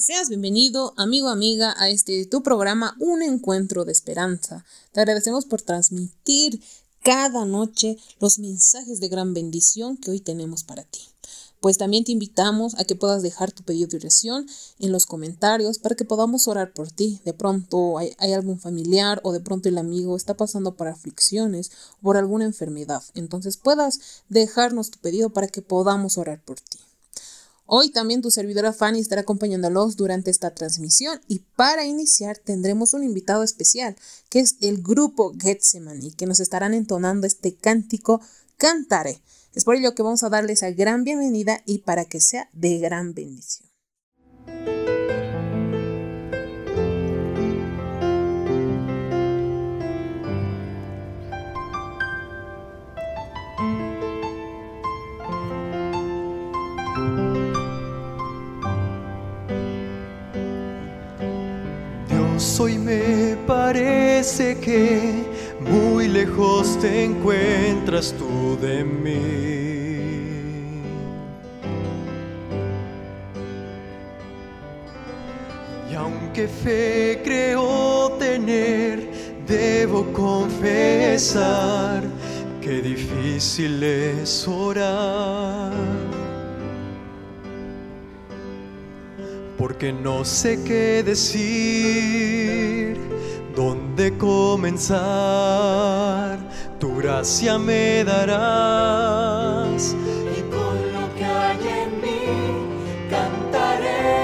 Seas 0.00 0.30
bienvenido, 0.30 0.94
amigo, 0.96 1.28
amiga, 1.28 1.74
a 1.76 1.90
este 1.90 2.24
tu 2.24 2.42
programa 2.42 2.96
Un 3.00 3.20
Encuentro 3.20 3.84
de 3.84 3.92
Esperanza. 3.92 4.64
Te 4.92 5.00
agradecemos 5.00 5.44
por 5.44 5.60
transmitir 5.60 6.62
cada 7.02 7.44
noche 7.44 7.98
los 8.18 8.38
mensajes 8.38 8.98
de 9.00 9.08
gran 9.08 9.34
bendición 9.34 9.98
que 9.98 10.10
hoy 10.10 10.20
tenemos 10.20 10.64
para 10.64 10.84
ti. 10.84 11.00
Pues 11.60 11.76
también 11.76 12.04
te 12.04 12.12
invitamos 12.12 12.76
a 12.80 12.84
que 12.84 12.96
puedas 12.96 13.22
dejar 13.22 13.52
tu 13.52 13.62
pedido 13.62 13.88
de 13.88 13.98
oración 13.98 14.46
en 14.78 14.90
los 14.90 15.04
comentarios 15.04 15.78
para 15.78 15.96
que 15.96 16.06
podamos 16.06 16.48
orar 16.48 16.72
por 16.72 16.90
ti. 16.90 17.20
De 17.26 17.34
pronto 17.34 17.98
hay, 17.98 18.14
algún 18.32 18.58
familiar 18.58 19.20
o 19.22 19.32
de 19.32 19.40
pronto 19.40 19.68
el 19.68 19.76
amigo 19.76 20.16
está 20.16 20.34
pasando 20.34 20.76
por 20.76 20.88
aflicciones 20.88 21.72
o 21.98 22.04
por 22.04 22.16
alguna 22.16 22.46
enfermedad. 22.46 23.02
Entonces 23.12 23.58
puedas 23.58 24.00
dejarnos 24.30 24.90
tu 24.90 24.98
pedido 24.98 25.28
para 25.28 25.48
que 25.48 25.60
podamos 25.60 26.16
orar 26.16 26.42
por 26.42 26.58
ti. 26.58 26.78
Hoy 27.72 27.90
también 27.90 28.20
tu 28.20 28.32
servidora 28.32 28.72
Fanny 28.72 28.98
estará 28.98 29.20
acompañándolos 29.20 29.94
durante 29.94 30.32
esta 30.32 30.52
transmisión 30.52 31.20
y 31.28 31.38
para 31.54 31.84
iniciar 31.84 32.36
tendremos 32.36 32.94
un 32.94 33.04
invitado 33.04 33.44
especial 33.44 33.94
que 34.28 34.40
es 34.40 34.56
el 34.60 34.82
grupo 34.82 35.32
Getsemani 35.40 36.10
que 36.10 36.26
nos 36.26 36.40
estarán 36.40 36.74
entonando 36.74 37.28
este 37.28 37.54
cántico 37.54 38.20
Cantaré. 38.56 39.22
Es 39.54 39.62
por 39.62 39.76
ello 39.76 39.94
que 39.94 40.02
vamos 40.02 40.24
a 40.24 40.30
darles 40.30 40.64
esa 40.64 40.72
gran 40.72 41.04
bienvenida 41.04 41.62
y 41.64 41.78
para 41.78 42.06
que 42.06 42.20
sea 42.20 42.50
de 42.52 42.78
gran 42.78 43.14
bendición. 43.14 43.69
Dios 62.60 62.72
hoy 62.72 62.78
me 62.78 63.38
parece 63.46 64.58
que 64.58 65.24
muy 65.60 66.08
lejos 66.08 66.78
te 66.78 67.04
encuentras 67.04 68.12
tú 68.18 68.58
de 68.60 68.84
mí. 68.84 69.80
Y 75.90 75.94
aunque 75.94 76.48
fe 76.48 77.22
creo 77.24 78.12
tener, 78.18 79.08
debo 79.46 80.12
confesar 80.12 82.02
que 82.60 82.82
difícil 82.82 83.82
es 83.82 84.46
orar. 84.46 85.72
Porque 89.60 89.92
no 89.92 90.24
sé 90.24 90.64
qué 90.64 91.02
decir 91.02 92.96
dónde 93.54 94.16
comenzar, 94.16 94.98
tu 96.78 96.96
gracia 96.96 97.58
me 97.58 98.02
darás. 98.02 99.94
Y 100.34 100.40
con 100.50 100.92
lo 100.94 101.14
que 101.14 101.26
hay 101.26 101.58
en 101.82 102.00
mí 102.00 102.24
cantaré 103.10 104.14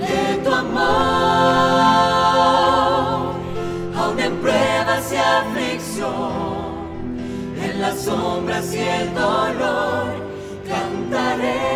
de 0.00 0.38
tu 0.42 0.50
amor, 0.50 0.82
aún 3.94 4.18
en 4.18 4.36
pruebas 4.38 5.12
y 5.12 5.16
aflicción, 5.16 6.10
en 7.62 7.80
las 7.80 7.96
sombras 8.00 8.74
y 8.74 8.78
el 8.78 9.14
dolor, 9.14 10.16
cantaré 10.68 11.73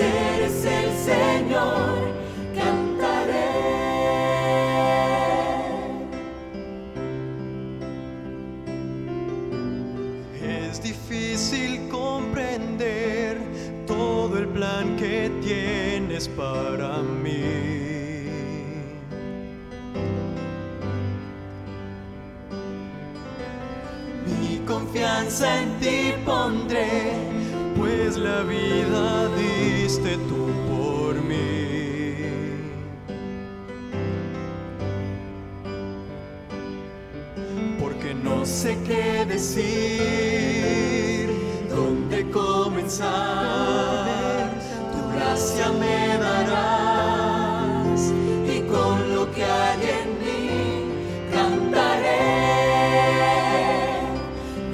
eres 0.00 0.64
el 0.64 0.90
Señor, 0.96 1.98
cantaré. 2.54 3.50
Es 10.68 10.82
difícil 10.82 11.88
comprender 11.88 13.38
todo 13.86 14.38
el 14.38 14.48
plan 14.48 14.96
que 14.96 15.30
tienes 15.42 16.28
para 16.28 17.02
mí. 17.02 17.70
Mi 24.26 24.58
confianza 24.66 25.62
en 25.62 25.80
ti 25.80 25.99
no 38.22 38.44
sé 38.44 38.78
qué 38.86 39.24
decir, 39.26 39.60
dónde 41.68 42.28
comenzar, 42.30 43.10
tu 44.92 45.00
gracia 45.14 45.72
me 45.72 46.18
darás 46.18 48.12
y 48.46 48.60
con 48.62 49.14
lo 49.14 49.30
que 49.32 49.44
hay 49.44 49.80
en 50.00 50.08
mí 50.20 50.84
cantaré. 51.32 52.40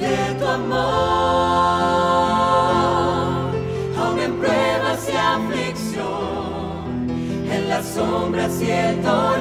De 0.01 0.17
tu 0.39 0.47
amor, 0.47 0.77
aún 3.99 4.19
en 4.19 4.33
pruebas 4.39 5.09
y 5.13 5.17
aflicción, 5.17 6.87
en 7.51 7.69
las 7.69 7.87
sombras 7.87 8.61
y 8.61 8.71
el 8.71 9.03
dolor, 9.03 9.36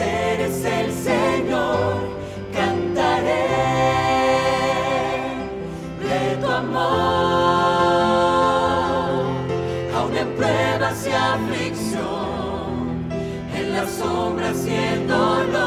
eres 0.00 0.64
el 0.64 0.92
Señor, 0.92 1.96
cantaré 2.52 3.48
de 6.02 6.36
tu 6.40 6.46
amor, 6.46 6.78
aún 9.96 10.16
en 10.16 10.28
pruebas 10.36 11.06
y 11.06 11.10
aflicción, 11.10 13.08
en 13.54 13.72
las 13.72 13.90
sombras 13.90 14.66
y 14.66 14.74
el 14.74 15.06
dolor, 15.06 15.57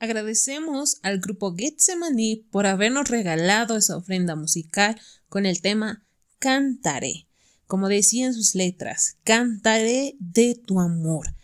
Agradecemos 0.00 0.98
al 1.02 1.18
grupo 1.18 1.56
Getsemani 1.56 2.46
por 2.50 2.66
habernos 2.66 3.08
regalado 3.08 3.76
esa 3.76 3.96
ofrenda 3.96 4.36
musical 4.36 5.00
con 5.28 5.44
el 5.44 5.60
tema 5.60 6.04
Cantaré. 6.38 7.26
Como 7.66 7.88
decían 7.88 8.32
sus 8.32 8.54
letras, 8.54 9.16
cantaré 9.24 10.16
de 10.20 10.54
tu 10.54 10.80
amor, 10.80 11.34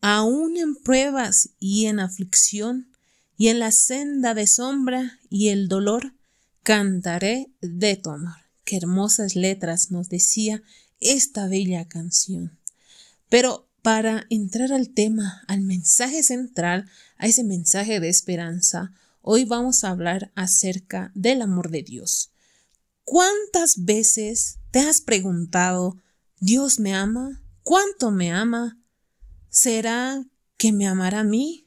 aún 0.00 0.56
en 0.56 0.74
pruebas 0.74 1.50
y 1.58 1.86
en 1.86 2.00
aflicción, 2.00 2.90
y 3.36 3.48
en 3.48 3.58
la 3.58 3.72
senda 3.72 4.34
de 4.34 4.46
sombra 4.46 5.18
y 5.30 5.48
el 5.48 5.68
dolor, 5.68 6.12
cantaré 6.62 7.50
de 7.62 7.96
tu 7.96 8.10
amor. 8.10 8.36
Qué 8.64 8.76
hermosas 8.76 9.36
letras 9.36 9.90
nos 9.90 10.10
decía 10.10 10.62
esta 11.00 11.48
bella 11.48 11.88
canción. 11.88 12.58
Pero 13.30 13.69
para 13.82 14.26
entrar 14.30 14.72
al 14.72 14.90
tema, 14.90 15.42
al 15.48 15.62
mensaje 15.62 16.22
central, 16.22 16.88
a 17.16 17.26
ese 17.26 17.44
mensaje 17.44 18.00
de 18.00 18.08
esperanza, 18.08 18.92
hoy 19.22 19.44
vamos 19.44 19.84
a 19.84 19.90
hablar 19.90 20.30
acerca 20.34 21.10
del 21.14 21.42
amor 21.42 21.70
de 21.70 21.82
Dios. 21.82 22.30
¿Cuántas 23.04 23.84
veces 23.84 24.58
te 24.70 24.80
has 24.80 25.00
preguntado, 25.00 25.96
¿Dios 26.38 26.78
me 26.78 26.94
ama? 26.94 27.42
¿Cuánto 27.62 28.10
me 28.10 28.32
ama? 28.32 28.78
¿Será 29.48 30.24
que 30.56 30.72
me 30.72 30.86
amará 30.86 31.20
a 31.20 31.24
mí? 31.24 31.66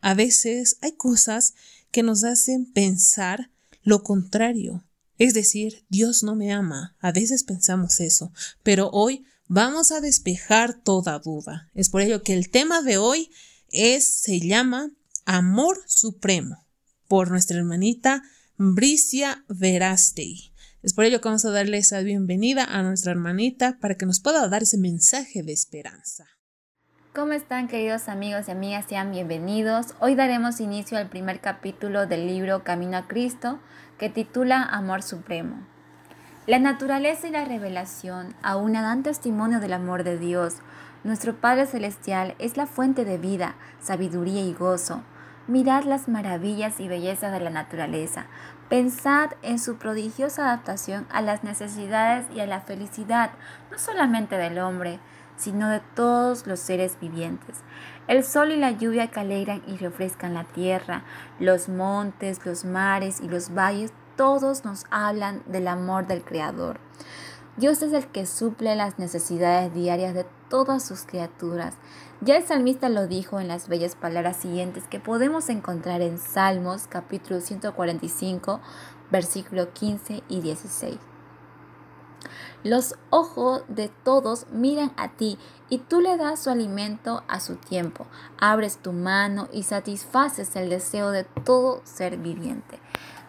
A 0.00 0.14
veces 0.14 0.76
hay 0.82 0.92
cosas 0.92 1.54
que 1.90 2.02
nos 2.02 2.24
hacen 2.24 2.72
pensar 2.72 3.50
lo 3.82 4.02
contrario, 4.02 4.84
Es 5.18 5.32
decir, 5.32 5.84
Dios 5.88 6.22
no 6.22 6.36
me 6.36 6.52
ama. 6.52 6.94
A 7.00 7.10
veces 7.10 7.42
pensamos 7.42 8.00
eso, 8.00 8.32
pero 8.62 8.90
hoy 8.90 9.24
vamos 9.48 9.92
a 9.92 10.00
despejar 10.00 10.74
toda 10.74 11.18
duda. 11.18 11.70
Es 11.74 11.90
por 11.90 12.02
ello 12.02 12.22
que 12.22 12.34
el 12.34 12.50
tema 12.50 12.82
de 12.82 12.98
hoy 12.98 13.30
es, 13.70 14.20
se 14.20 14.40
llama 14.40 14.90
Amor 15.24 15.78
Supremo, 15.86 16.66
por 17.08 17.30
nuestra 17.30 17.58
hermanita 17.58 18.22
Bricia 18.56 19.44
Verastei. 19.48 20.52
Es 20.82 20.94
por 20.94 21.04
ello 21.04 21.20
que 21.20 21.28
vamos 21.28 21.44
a 21.44 21.50
darle 21.50 21.78
esa 21.78 22.00
bienvenida 22.00 22.64
a 22.64 22.82
nuestra 22.82 23.12
hermanita 23.12 23.78
para 23.80 23.96
que 23.96 24.06
nos 24.06 24.20
pueda 24.20 24.46
dar 24.48 24.62
ese 24.62 24.78
mensaje 24.78 25.42
de 25.42 25.52
esperanza. 25.52 26.26
¿Cómo 27.12 27.32
están 27.32 27.66
queridos 27.66 28.08
amigos 28.08 28.46
y 28.46 28.50
amigas? 28.50 28.84
Sean 28.88 29.10
bienvenidos. 29.10 29.94
Hoy 30.00 30.14
daremos 30.14 30.60
inicio 30.60 30.98
al 30.98 31.08
primer 31.08 31.40
capítulo 31.40 32.06
del 32.06 32.26
libro 32.26 32.62
Camino 32.62 32.98
a 32.98 33.08
Cristo 33.08 33.58
que 33.98 34.10
titula 34.10 34.62
Amor 34.62 35.02
Supremo. 35.02 35.66
La 36.46 36.60
naturaleza 36.60 37.26
y 37.26 37.32
la 37.32 37.44
revelación 37.44 38.32
aún 38.40 38.74
dan 38.74 39.02
testimonio 39.02 39.58
del 39.58 39.72
amor 39.72 40.04
de 40.04 40.16
Dios. 40.16 40.58
Nuestro 41.02 41.34
Padre 41.34 41.66
Celestial 41.66 42.36
es 42.38 42.56
la 42.56 42.66
fuente 42.66 43.04
de 43.04 43.18
vida, 43.18 43.56
sabiduría 43.80 44.42
y 44.42 44.54
gozo. 44.54 45.02
Mirad 45.48 45.82
las 45.82 46.06
maravillas 46.06 46.78
y 46.78 46.86
bellezas 46.86 47.32
de 47.32 47.40
la 47.40 47.50
naturaleza. 47.50 48.26
Pensad 48.68 49.30
en 49.42 49.58
su 49.58 49.74
prodigiosa 49.74 50.44
adaptación 50.44 51.08
a 51.10 51.20
las 51.20 51.42
necesidades 51.42 52.26
y 52.32 52.38
a 52.38 52.46
la 52.46 52.60
felicidad, 52.60 53.32
no 53.72 53.78
solamente 53.80 54.36
del 54.36 54.60
hombre, 54.60 55.00
sino 55.36 55.68
de 55.68 55.80
todos 55.96 56.46
los 56.46 56.60
seres 56.60 56.96
vivientes. 57.00 57.62
El 58.06 58.22
sol 58.22 58.52
y 58.52 58.56
la 58.56 58.70
lluvia 58.70 59.08
que 59.08 59.18
alegran 59.18 59.62
y 59.66 59.78
refrescan 59.78 60.34
la 60.34 60.44
tierra, 60.44 61.02
los 61.40 61.68
montes, 61.68 62.46
los 62.46 62.64
mares 62.64 63.20
y 63.20 63.28
los 63.28 63.52
valles, 63.52 63.92
todos 64.16 64.64
nos 64.64 64.84
hablan 64.90 65.42
del 65.46 65.68
amor 65.68 66.06
del 66.06 66.24
Creador. 66.24 66.80
Dios 67.56 67.80
es 67.82 67.92
el 67.92 68.06
que 68.08 68.26
suple 68.26 68.76
las 68.76 68.98
necesidades 68.98 69.72
diarias 69.72 70.14
de 70.14 70.26
todas 70.50 70.84
sus 70.84 71.02
criaturas. 71.02 71.74
Ya 72.20 72.36
el 72.36 72.46
salmista 72.46 72.88
lo 72.88 73.06
dijo 73.06 73.40
en 73.40 73.48
las 73.48 73.68
bellas 73.68 73.94
palabras 73.94 74.36
siguientes 74.36 74.84
que 74.84 75.00
podemos 75.00 75.48
encontrar 75.48 76.02
en 76.02 76.18
Salmos 76.18 76.86
capítulo 76.88 77.40
145, 77.40 78.60
versículo 79.10 79.72
15 79.72 80.22
y 80.28 80.40
16. 80.40 80.98
Los 82.62 82.96
ojos 83.10 83.62
de 83.68 83.88
todos 83.88 84.46
miran 84.50 84.92
a 84.96 85.12
ti 85.12 85.38
y 85.68 85.78
tú 85.78 86.00
le 86.00 86.16
das 86.16 86.40
su 86.40 86.50
alimento 86.50 87.22
a 87.28 87.40
su 87.40 87.56
tiempo. 87.56 88.06
Abres 88.38 88.78
tu 88.78 88.92
mano 88.92 89.48
y 89.52 89.62
satisfaces 89.62 90.56
el 90.56 90.68
deseo 90.68 91.10
de 91.10 91.24
todo 91.24 91.80
ser 91.84 92.16
viviente. 92.16 92.80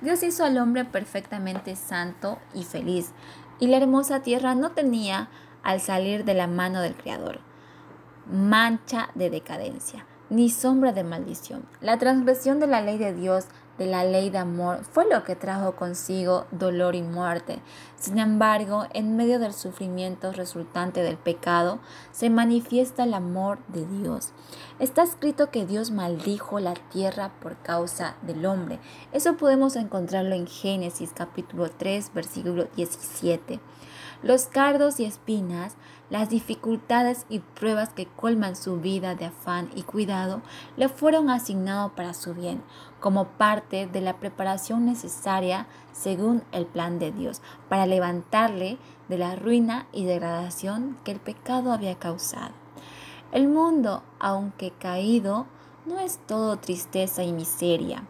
Dios 0.01 0.21
hizo 0.23 0.43
al 0.43 0.57
hombre 0.57 0.85
perfectamente 0.85 1.75
santo 1.75 2.39
y 2.53 2.63
feliz, 2.63 3.11
y 3.59 3.67
la 3.67 3.77
hermosa 3.77 4.21
tierra 4.21 4.53
no 4.53 4.71
tenía, 4.71 5.29
al 5.63 5.81
salir 5.81 6.23
de 6.23 6.33
la 6.33 6.47
mano 6.47 6.81
del 6.81 6.95
Creador, 6.95 7.39
mancha 8.31 9.09
de 9.15 9.29
decadencia, 9.29 10.05
ni 10.29 10.49
sombra 10.49 10.93
de 10.93 11.03
maldición. 11.03 11.65
La 11.81 11.97
transgresión 11.97 12.59
de 12.59 12.67
la 12.67 12.81
ley 12.81 12.97
de 12.97 13.13
Dios 13.13 13.45
de 13.77 13.85
la 13.85 14.03
ley 14.03 14.29
de 14.29 14.37
amor 14.37 14.83
fue 14.91 15.07
lo 15.09 15.23
que 15.23 15.35
trajo 15.35 15.75
consigo 15.75 16.45
dolor 16.51 16.95
y 16.95 17.01
muerte. 17.01 17.59
Sin 17.97 18.19
embargo, 18.19 18.85
en 18.93 19.15
medio 19.15 19.39
del 19.39 19.53
sufrimiento 19.53 20.31
resultante 20.31 21.01
del 21.01 21.17
pecado, 21.17 21.79
se 22.11 22.29
manifiesta 22.29 23.03
el 23.03 23.13
amor 23.13 23.59
de 23.67 23.85
Dios. 23.85 24.31
Está 24.79 25.03
escrito 25.03 25.51
que 25.51 25.65
Dios 25.65 25.91
maldijo 25.91 26.59
la 26.59 26.73
tierra 26.73 27.31
por 27.41 27.57
causa 27.57 28.15
del 28.21 28.45
hombre. 28.45 28.79
Eso 29.11 29.37
podemos 29.37 29.75
encontrarlo 29.75 30.35
en 30.35 30.47
Génesis 30.47 31.11
capítulo 31.13 31.69
3, 31.69 32.13
versículo 32.13 32.67
17. 32.75 33.59
Los 34.23 34.47
cardos 34.47 34.99
y 34.99 35.05
espinas 35.05 35.75
las 36.09 36.29
dificultades 36.29 37.25
y 37.29 37.39
pruebas 37.39 37.89
que 37.89 38.05
colman 38.05 38.55
su 38.55 38.79
vida 38.79 39.15
de 39.15 39.25
afán 39.25 39.69
y 39.75 39.83
cuidado 39.83 40.41
le 40.77 40.89
fueron 40.89 41.29
asignados 41.29 41.91
para 41.93 42.13
su 42.13 42.33
bien, 42.33 42.61
como 42.99 43.25
parte 43.25 43.87
de 43.87 44.01
la 44.01 44.17
preparación 44.17 44.85
necesaria 44.85 45.67
según 45.91 46.43
el 46.51 46.65
plan 46.65 46.99
de 46.99 47.11
Dios, 47.11 47.41
para 47.69 47.85
levantarle 47.85 48.77
de 49.09 49.17
la 49.17 49.35
ruina 49.35 49.87
y 49.91 50.05
degradación 50.05 50.97
que 51.03 51.11
el 51.11 51.19
pecado 51.19 51.71
había 51.71 51.95
causado. 51.95 52.53
El 53.31 53.47
mundo, 53.47 54.03
aunque 54.19 54.71
caído, 54.71 55.47
no 55.85 55.99
es 55.99 56.19
todo 56.25 56.57
tristeza 56.57 57.23
y 57.23 57.33
miseria. 57.33 58.03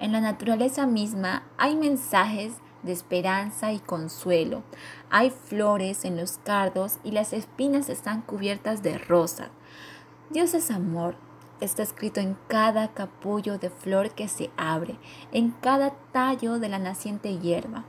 En 0.00 0.12
la 0.12 0.20
naturaleza 0.20 0.86
misma 0.86 1.42
hay 1.56 1.76
mensajes 1.76 2.54
de 2.82 2.92
esperanza 2.92 3.72
y 3.72 3.80
consuelo. 3.80 4.62
Hay 5.10 5.30
flores 5.30 6.04
en 6.04 6.16
los 6.16 6.38
cardos 6.44 6.98
y 7.02 7.12
las 7.12 7.32
espinas 7.32 7.88
están 7.88 8.20
cubiertas 8.20 8.82
de 8.82 8.98
rosas. 8.98 9.48
Dios 10.30 10.52
es 10.54 10.70
amor. 10.70 11.16
Está 11.60 11.82
escrito 11.82 12.20
en 12.20 12.36
cada 12.46 12.92
capullo 12.92 13.58
de 13.58 13.70
flor 13.70 14.10
que 14.10 14.28
se 14.28 14.50
abre, 14.56 14.96
en 15.32 15.50
cada 15.50 15.90
tallo 16.12 16.58
de 16.58 16.68
la 16.68 16.78
naciente 16.78 17.38
hierba. 17.38 17.84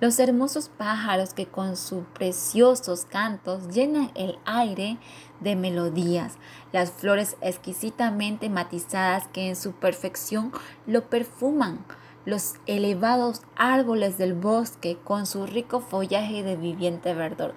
Los 0.00 0.18
hermosos 0.18 0.70
pájaros 0.70 1.34
que 1.34 1.46
con 1.46 1.76
sus 1.76 2.04
preciosos 2.14 3.04
cantos 3.04 3.68
llenan 3.68 4.10
el 4.14 4.38
aire 4.46 4.98
de 5.40 5.56
melodías, 5.56 6.36
las 6.72 6.90
flores 6.90 7.36
exquisitamente 7.42 8.48
matizadas 8.48 9.26
que 9.28 9.48
en 9.48 9.56
su 9.56 9.72
perfección 9.72 10.52
lo 10.86 11.10
perfuman, 11.10 11.84
los 12.24 12.54
elevados 12.66 13.42
árboles 13.56 14.18
del 14.18 14.34
bosque 14.34 14.98
con 15.02 15.26
su 15.26 15.46
rico 15.46 15.80
follaje 15.80 16.42
de 16.42 16.56
viviente 16.56 17.14
verdor. 17.14 17.54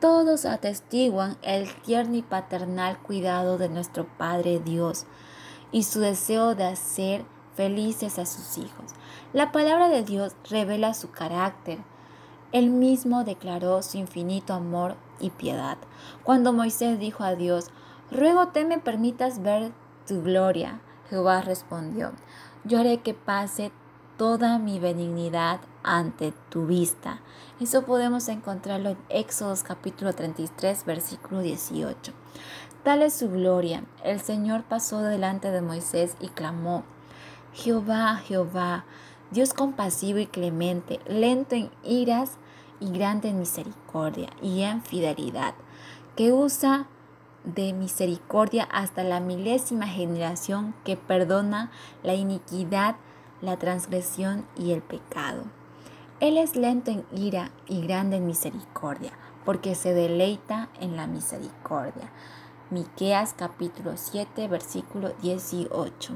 Todos 0.00 0.44
atestiguan 0.44 1.36
el 1.42 1.72
tierno 1.82 2.16
y 2.16 2.22
paternal 2.22 2.98
cuidado 2.98 3.56
de 3.56 3.68
nuestro 3.68 4.06
Padre 4.18 4.60
Dios 4.60 5.06
y 5.72 5.84
su 5.84 6.00
deseo 6.00 6.54
de 6.54 6.64
hacer 6.64 7.24
felices 7.54 8.18
a 8.18 8.26
sus 8.26 8.58
hijos. 8.58 8.92
La 9.32 9.52
palabra 9.52 9.88
de 9.88 10.02
Dios 10.02 10.36
revela 10.50 10.94
su 10.94 11.10
carácter. 11.10 11.78
Él 12.52 12.70
mismo 12.70 13.24
declaró 13.24 13.82
su 13.82 13.98
infinito 13.98 14.52
amor 14.52 14.96
y 15.18 15.30
piedad. 15.30 15.78
Cuando 16.22 16.52
Moisés 16.52 16.98
dijo 16.98 17.24
a 17.24 17.34
Dios, 17.34 17.70
ruego 18.10 18.48
te 18.48 18.64
me 18.64 18.78
permitas 18.78 19.42
ver 19.42 19.72
tu 20.06 20.22
gloria, 20.22 20.80
Jehová 21.08 21.40
respondió, 21.40 22.12
yo 22.64 22.78
haré 22.80 22.98
que 22.98 23.14
pase 23.14 23.72
toda 24.16 24.58
mi 24.58 24.78
benignidad 24.78 25.60
ante 25.82 26.32
tu 26.48 26.66
vista. 26.66 27.20
Eso 27.60 27.84
podemos 27.84 28.28
encontrarlo 28.28 28.90
en 28.90 28.98
Éxodos 29.08 29.62
capítulo 29.62 30.12
33, 30.12 30.84
versículo 30.84 31.40
18. 31.40 32.12
Tal 32.82 33.02
es 33.02 33.14
su 33.14 33.30
gloria. 33.30 33.84
El 34.04 34.20
Señor 34.20 34.62
pasó 34.64 35.00
delante 35.00 35.50
de 35.50 35.62
Moisés 35.62 36.16
y 36.20 36.28
clamó, 36.28 36.84
Jehová, 37.52 38.16
Jehová, 38.16 38.84
Dios 39.30 39.54
compasivo 39.54 40.18
y 40.18 40.26
clemente, 40.26 41.00
lento 41.06 41.54
en 41.54 41.70
iras 41.82 42.32
y 42.80 42.90
grande 42.90 43.30
en 43.30 43.38
misericordia 43.38 44.28
y 44.42 44.62
en 44.62 44.82
fidelidad, 44.82 45.54
que 46.16 46.32
usa 46.32 46.86
de 47.44 47.72
misericordia 47.72 48.64
hasta 48.64 49.02
la 49.04 49.20
milésima 49.20 49.86
generación, 49.86 50.74
que 50.84 50.96
perdona 50.96 51.70
la 52.02 52.14
iniquidad 52.14 52.96
la 53.44 53.58
transgresión 53.58 54.46
y 54.56 54.72
el 54.72 54.82
pecado. 54.82 55.44
Él 56.20 56.38
es 56.38 56.56
lento 56.56 56.90
en 56.90 57.04
ira 57.14 57.50
y 57.68 57.82
grande 57.82 58.16
en 58.16 58.26
misericordia, 58.26 59.12
porque 59.44 59.74
se 59.74 59.92
deleita 59.92 60.68
en 60.80 60.96
la 60.96 61.06
misericordia. 61.06 62.10
Miqueas 62.70 63.34
capítulo 63.36 63.92
7, 63.96 64.48
versículo 64.48 65.12
18. 65.20 66.14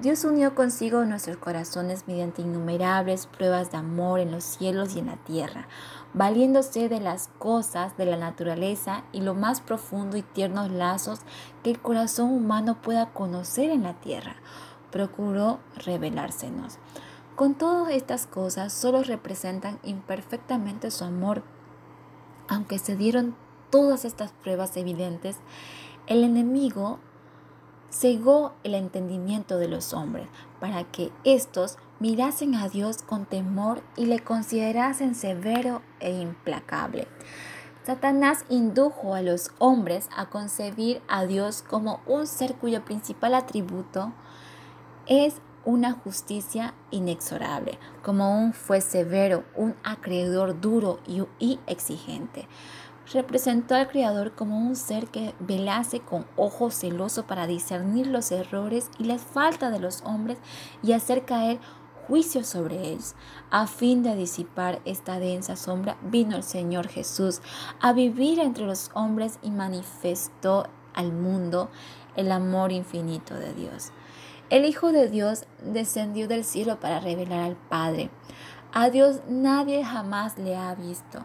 Dios 0.00 0.24
unió 0.24 0.54
consigo 0.54 1.04
nuestros 1.04 1.36
corazones 1.36 2.04
mediante 2.06 2.42
innumerables 2.42 3.26
pruebas 3.26 3.70
de 3.70 3.78
amor 3.78 4.20
en 4.20 4.30
los 4.30 4.44
cielos 4.44 4.96
y 4.96 4.98
en 4.98 5.06
la 5.06 5.16
tierra, 5.16 5.68
valiéndose 6.14 6.88
de 6.88 7.00
las 7.00 7.28
cosas 7.38 7.96
de 7.96 8.06
la 8.06 8.16
naturaleza 8.16 9.04
y 9.12 9.20
lo 9.20 9.34
más 9.34 9.60
profundo 9.60 10.16
y 10.16 10.22
tiernos 10.22 10.70
lazos 10.70 11.20
que 11.62 11.70
el 11.70 11.80
corazón 11.80 12.30
humano 12.30 12.80
pueda 12.80 13.10
conocer 13.10 13.70
en 13.70 13.82
la 13.82 13.94
tierra 13.94 14.36
procuró 14.90 15.60
revelársenos. 15.76 16.78
Con 17.36 17.54
todas 17.54 17.92
estas 17.92 18.26
cosas 18.26 18.72
solo 18.72 19.02
representan 19.02 19.78
imperfectamente 19.82 20.90
su 20.90 21.04
amor. 21.04 21.42
Aunque 22.48 22.78
se 22.78 22.96
dieron 22.96 23.34
todas 23.70 24.04
estas 24.04 24.32
pruebas 24.32 24.76
evidentes, 24.76 25.36
el 26.06 26.24
enemigo 26.24 26.98
cegó 27.90 28.52
el 28.62 28.74
entendimiento 28.74 29.58
de 29.58 29.68
los 29.68 29.94
hombres 29.94 30.28
para 30.60 30.84
que 30.84 31.10
éstos 31.24 31.78
mirasen 31.98 32.54
a 32.54 32.68
Dios 32.68 33.02
con 33.02 33.26
temor 33.26 33.82
y 33.96 34.06
le 34.06 34.20
considerasen 34.20 35.14
severo 35.14 35.82
e 35.98 36.12
implacable. 36.12 37.08
Satanás 37.84 38.44
indujo 38.48 39.14
a 39.14 39.22
los 39.22 39.50
hombres 39.58 40.08
a 40.16 40.26
concebir 40.26 41.02
a 41.08 41.24
Dios 41.24 41.62
como 41.62 42.00
un 42.06 42.26
ser 42.26 42.54
cuyo 42.54 42.84
principal 42.84 43.34
atributo 43.34 44.12
es 45.06 45.40
una 45.64 45.92
justicia 45.92 46.74
inexorable, 46.90 47.78
como 48.02 48.38
un 48.38 48.52
juez 48.52 48.84
severo, 48.84 49.44
un 49.54 49.74
acreedor 49.84 50.60
duro 50.60 51.00
y, 51.38 51.58
exigente. 51.66 52.48
Representó 53.12 53.74
al 53.74 53.88
Creador 53.88 54.32
como 54.32 54.58
un 54.58 54.76
ser 54.76 55.08
que 55.08 55.34
velase 55.40 56.00
con 56.00 56.26
ojo 56.36 56.70
celoso 56.70 57.26
para 57.26 57.46
discernir 57.46 58.06
los 58.06 58.30
errores 58.30 58.88
y 58.98 59.04
las 59.04 59.22
faltas 59.22 59.72
de 59.72 59.80
los 59.80 60.02
hombres 60.02 60.38
y 60.82 60.92
hacer 60.92 61.24
caer 61.24 61.58
juicio 62.06 62.44
sobre 62.44 62.88
ellos. 62.88 63.14
A 63.50 63.66
fin 63.66 64.02
de 64.02 64.14
disipar 64.14 64.80
esta 64.84 65.18
densa 65.18 65.56
sombra, 65.56 65.96
vino 66.02 66.36
el 66.36 66.44
Señor 66.44 66.88
Jesús 66.88 67.42
a 67.80 67.92
vivir 67.92 68.38
entre 68.38 68.64
los 68.64 68.90
hombres 68.94 69.38
y 69.42 69.50
manifestó 69.50 70.68
al 70.94 71.12
mundo 71.12 71.68
el 72.16 72.30
amor 72.32 72.72
infinito 72.72 73.34
de 73.34 73.54
Dios. 73.54 73.92
El 74.50 74.64
Hijo 74.64 74.90
de 74.90 75.08
Dios 75.08 75.46
descendió 75.62 76.26
del 76.26 76.42
cielo 76.42 76.80
para 76.80 76.98
revelar 76.98 77.44
al 77.44 77.54
Padre. 77.54 78.10
A 78.72 78.90
Dios 78.90 79.20
nadie 79.28 79.84
jamás 79.84 80.38
le 80.38 80.56
ha 80.56 80.74
visto. 80.74 81.24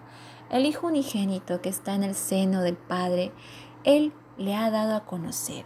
El 0.51 0.67
Hijo 0.67 0.86
unigénito 0.86 1.60
que 1.60 1.70
está 1.70 1.96
en 1.96 2.03
el 2.03 2.13
seno 2.13 2.62
del 2.62 2.77
Padre, 2.77 3.32
Él 3.84 4.13
le 4.38 4.55
ha 4.55 4.70
dado 4.70 4.96
a 4.96 5.05
conocer. 5.05 5.65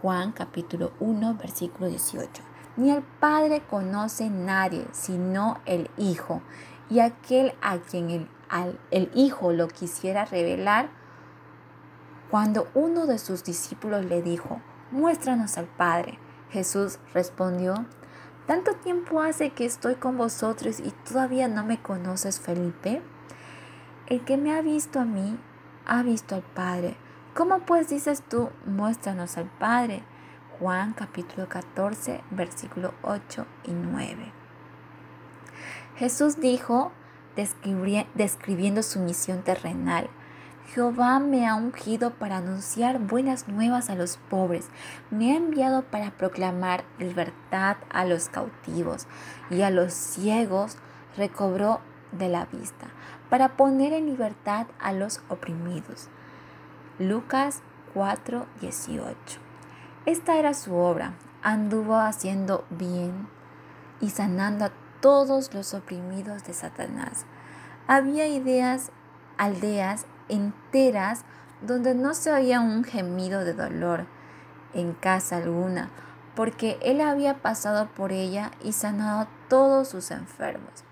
Juan 0.00 0.30
capítulo 0.30 0.92
1 1.00 1.34
versículo 1.34 1.88
18. 1.88 2.44
Ni 2.76 2.92
el 2.92 3.02
Padre 3.02 3.62
conoce 3.68 4.30
nadie 4.30 4.86
sino 4.92 5.58
el 5.66 5.90
Hijo, 5.96 6.42
y 6.88 7.00
aquel 7.00 7.54
a 7.60 7.78
quien 7.78 8.08
el, 8.08 8.28
el 8.92 9.10
Hijo 9.14 9.50
lo 9.50 9.66
quisiera 9.66 10.26
revelar, 10.26 10.90
cuando 12.30 12.68
uno 12.74 13.06
de 13.06 13.18
sus 13.18 13.42
discípulos 13.42 14.04
le 14.04 14.22
dijo, 14.22 14.60
muéstranos 14.90 15.58
al 15.58 15.66
Padre. 15.66 16.18
Jesús 16.50 16.98
respondió, 17.14 17.86
¿tanto 18.46 18.74
tiempo 18.74 19.20
hace 19.20 19.50
que 19.50 19.64
estoy 19.64 19.94
con 19.94 20.16
vosotros 20.16 20.80
y 20.80 20.90
todavía 20.90 21.48
no 21.48 21.64
me 21.64 21.80
conoces, 21.80 22.40
Felipe? 22.40 23.02
El 24.06 24.24
que 24.24 24.36
me 24.36 24.52
ha 24.54 24.62
visto 24.62 25.00
a 25.00 25.04
mí, 25.04 25.38
ha 25.86 26.02
visto 26.02 26.34
al 26.34 26.42
Padre. 26.42 26.96
¿Cómo 27.34 27.60
pues 27.60 27.88
dices 27.88 28.22
tú, 28.28 28.50
muéstranos 28.66 29.36
al 29.36 29.46
Padre? 29.46 30.02
Juan 30.58 30.92
capítulo 30.92 31.48
14, 31.48 32.22
versículo 32.30 32.92
8 33.02 33.46
y 33.64 33.70
9. 33.72 34.32
Jesús 35.96 36.40
dijo, 36.40 36.92
describiendo 38.14 38.82
su 38.82 39.00
misión 39.00 39.42
terrenal, 39.42 40.10
Jehová 40.74 41.18
me 41.18 41.48
ha 41.48 41.56
ungido 41.56 42.12
para 42.12 42.36
anunciar 42.36 43.00
buenas 43.00 43.48
nuevas 43.48 43.90
a 43.90 43.96
los 43.96 44.18
pobres, 44.18 44.68
me 45.10 45.32
ha 45.32 45.36
enviado 45.36 45.82
para 45.82 46.12
proclamar 46.12 46.84
libertad 47.00 47.76
a 47.90 48.04
los 48.04 48.28
cautivos 48.28 49.08
y 49.50 49.62
a 49.62 49.70
los 49.70 49.92
ciegos 49.92 50.76
recobró 51.16 51.80
de 52.12 52.28
la 52.28 52.44
vista, 52.46 52.86
para 53.28 53.56
poner 53.56 53.92
en 53.92 54.06
libertad 54.06 54.68
a 54.78 54.92
los 54.92 55.22
oprimidos. 55.28 56.08
Lucas 57.00 57.62
4:18. 57.92 59.40
Esta 60.06 60.38
era 60.38 60.54
su 60.54 60.76
obra, 60.76 61.14
anduvo 61.42 61.96
haciendo 61.96 62.64
bien 62.70 63.28
y 64.00 64.10
sanando 64.10 64.66
a 64.66 64.72
todos 65.00 65.52
los 65.52 65.74
oprimidos 65.74 66.44
de 66.44 66.54
Satanás. 66.54 67.26
Había 67.88 68.28
ideas, 68.28 68.92
aldeas 69.36 70.06
enteras 70.30 71.24
donde 71.60 71.94
no 71.94 72.14
se 72.14 72.32
oía 72.32 72.60
un 72.60 72.84
gemido 72.84 73.44
de 73.44 73.54
dolor 73.54 74.06
en 74.72 74.92
casa 74.92 75.36
alguna, 75.36 75.90
porque 76.34 76.78
él 76.82 77.00
había 77.00 77.34
pasado 77.42 77.88
por 77.88 78.12
ella 78.12 78.52
y 78.62 78.72
sanado 78.72 79.28
todos 79.48 79.88
sus 79.88 80.10
enfermos. 80.10 80.84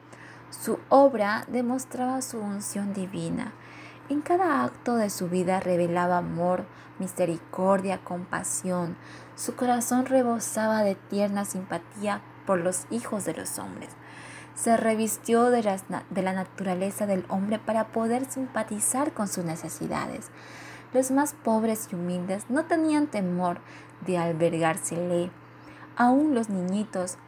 Su 0.51 0.79
obra 0.89 1.45
demostraba 1.49 2.21
su 2.23 2.39
unción 2.41 2.93
divina. 2.93 3.53
En 4.09 4.21
cada 4.21 4.65
acto 4.65 4.97
de 4.97 5.11
su 5.11 5.29
vida 5.29 5.61
revelaba 5.61 6.19
amor, 6.19 6.65
misericordia, 6.99 7.99
compasión. 8.03 8.97
Su 9.37 9.55
corazón 9.55 10.07
rebosaba 10.07 10.83
de 10.83 10.95
tierna 10.95 11.45
simpatía 11.45 12.23
por 12.47 12.59
los 12.59 12.87
hijos 12.91 13.25
de 13.25 13.35
los 13.35 13.59
hombres 13.59 13.91
se 14.61 14.77
revistió 14.77 15.51
de, 15.51 15.63
la 15.63 16.33
naturaleza 16.33 17.07
del 17.07 17.25
hombre 17.29 17.61
para 17.61 17.89
poder 17.89 18.29
simpatizar 18.29 19.13
con 19.13 19.29
sus 19.29 19.45
necesidades. 19.45 20.31
Los 20.93 21.13
más 21.13 21.33
pobres 21.33 21.89
y 21.93 21.95
humildes 21.95 22.45
no 22.49 22.65
tenían 22.65 23.07
temor 23.07 23.61
de 24.05 24.19
albergársele. 24.19 25.31
Aún 25.97 26.35
los 26.35 26.49
niñitos 26.49 27.19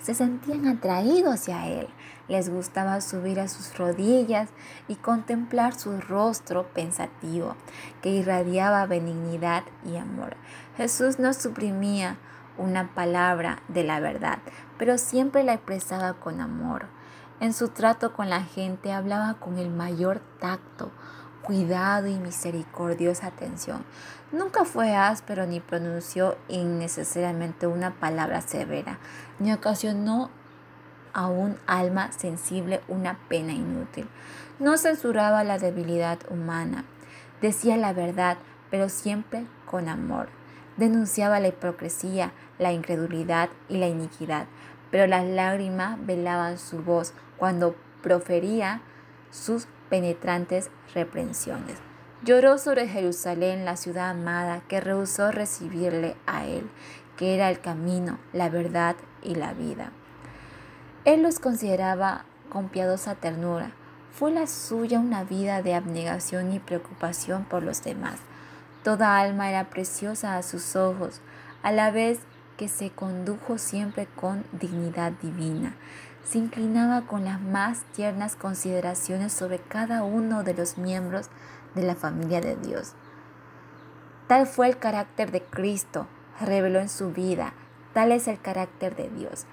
se 0.00 0.14
sentían 0.14 0.66
atraídos 0.66 1.34
hacia 1.34 1.66
él. 1.66 1.88
Les 2.28 2.48
gustaba 2.48 3.02
subir 3.02 3.40
a 3.40 3.48
sus 3.48 3.76
rodillas 3.76 4.48
y 4.86 4.94
contemplar 4.94 5.78
su 5.78 6.00
rostro 6.00 6.68
pensativo, 6.72 7.56
que 8.00 8.10
irradiaba 8.10 8.86
benignidad 8.86 9.64
y 9.84 9.96
amor. 9.96 10.36
Jesús 10.76 11.18
no 11.18 11.34
suprimía 11.34 12.16
una 12.58 12.94
palabra 12.94 13.62
de 13.68 13.84
la 13.84 14.00
verdad, 14.00 14.38
pero 14.76 14.98
siempre 14.98 15.44
la 15.44 15.54
expresaba 15.54 16.14
con 16.14 16.40
amor. 16.40 16.86
En 17.40 17.52
su 17.52 17.68
trato 17.68 18.12
con 18.12 18.28
la 18.28 18.42
gente 18.42 18.92
hablaba 18.92 19.34
con 19.34 19.58
el 19.58 19.70
mayor 19.70 20.20
tacto, 20.40 20.90
cuidado 21.42 22.08
y 22.08 22.16
misericordiosa 22.16 23.28
atención. 23.28 23.84
Nunca 24.32 24.64
fue 24.64 24.94
áspero 24.94 25.46
ni 25.46 25.60
pronunció 25.60 26.36
innecesariamente 26.48 27.66
una 27.66 27.94
palabra 27.94 28.42
severa, 28.42 28.98
ni 29.38 29.52
ocasionó 29.52 30.30
a 31.14 31.28
un 31.28 31.56
alma 31.66 32.12
sensible 32.12 32.80
una 32.88 33.18
pena 33.28 33.52
inútil. 33.52 34.08
No 34.58 34.76
censuraba 34.76 35.44
la 35.44 35.58
debilidad 35.58 36.18
humana, 36.28 36.84
decía 37.40 37.76
la 37.76 37.92
verdad, 37.92 38.36
pero 38.70 38.88
siempre 38.88 39.46
con 39.64 39.88
amor. 39.88 40.28
Denunciaba 40.78 41.40
la 41.40 41.48
hipocresía, 41.48 42.32
la 42.58 42.72
incredulidad 42.72 43.50
y 43.68 43.76
la 43.76 43.88
iniquidad, 43.88 44.46
pero 44.90 45.06
las 45.06 45.26
lágrimas 45.26 45.98
velaban 46.06 46.56
su 46.56 46.82
voz 46.82 47.12
cuando 47.36 47.76
profería 48.02 48.80
sus 49.30 49.66
penetrantes 49.90 50.70
reprensiones. 50.94 51.76
Lloró 52.22 52.58
sobre 52.58 52.88
Jerusalén, 52.88 53.64
la 53.64 53.76
ciudad 53.76 54.10
amada, 54.10 54.62
que 54.68 54.80
rehusó 54.80 55.30
recibirle 55.30 56.16
a 56.26 56.46
él, 56.46 56.70
que 57.16 57.34
era 57.34 57.50
el 57.50 57.60
camino, 57.60 58.18
la 58.32 58.48
verdad 58.48 58.96
y 59.22 59.34
la 59.34 59.52
vida. 59.52 59.92
Él 61.04 61.22
los 61.22 61.40
consideraba 61.40 62.24
con 62.48 62.68
piadosa 62.68 63.14
ternura. 63.14 63.72
Fue 64.12 64.30
la 64.30 64.46
suya 64.46 64.98
una 64.98 65.24
vida 65.24 65.62
de 65.62 65.74
abnegación 65.74 66.52
y 66.52 66.58
preocupación 66.58 67.44
por 67.44 67.62
los 67.62 67.82
demás. 67.82 68.18
Toda 68.84 69.18
alma 69.18 69.50
era 69.50 69.70
preciosa 69.70 70.36
a 70.36 70.42
sus 70.42 70.76
ojos, 70.76 71.20
a 71.62 71.72
la 71.72 71.90
vez 71.90 72.20
que 72.56 72.68
se 72.68 72.90
condujo 72.90 73.58
siempre 73.58 74.06
con 74.06 74.44
dignidad 74.52 75.12
divina. 75.12 75.74
Se 76.24 76.38
inclinaba 76.38 77.02
con 77.06 77.24
las 77.24 77.40
más 77.40 77.84
tiernas 77.94 78.36
consideraciones 78.36 79.32
sobre 79.32 79.58
cada 79.58 80.02
uno 80.04 80.42
de 80.42 80.54
los 80.54 80.78
miembros 80.78 81.30
de 81.74 81.82
la 81.82 81.94
familia 81.94 82.40
de 82.40 82.56
Dios. 82.56 82.94
Tal 84.26 84.46
fue 84.46 84.68
el 84.68 84.78
carácter 84.78 85.30
de 85.30 85.42
Cristo, 85.42 86.06
reveló 86.40 86.80
en 86.80 86.88
su 86.88 87.12
vida, 87.12 87.54
tal 87.94 88.12
es 88.12 88.28
el 88.28 88.40
carácter 88.40 88.94
de 88.94 89.08
Dios. 89.08 89.46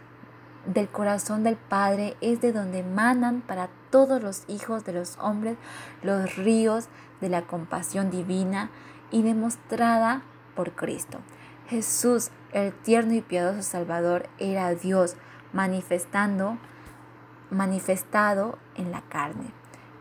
Del 0.65 0.89
corazón 0.89 1.44
del 1.44 1.55
Padre 1.55 2.17
es 2.22 2.41
de 2.41 2.51
donde 2.51 2.79
emanan 2.79 3.41
para 3.41 3.70
todos 3.91 4.22
los 4.22 4.44
hijos 4.48 4.84
de 4.84 4.94
los 4.94 5.17
hombres 5.20 5.58
los 6.01 6.36
ríos 6.36 6.88
de 7.22 7.29
la 7.29 7.44
compasión 7.44 8.10
divina 8.10 8.70
y 9.12 9.24
demostrada 9.24 10.24
por 10.55 10.74
Cristo. 10.74 11.19
Jesús, 11.67 12.29
el 12.51 12.74
tierno 12.74 13.13
y 13.13 13.21
piadoso 13.21 13.63
Salvador, 13.63 14.29
era 14.38 14.74
Dios 14.75 15.15
manifestando, 15.53 16.57
manifestado 17.50 18.57
en 18.75 18.91
la 18.91 19.01
carne. 19.01 19.51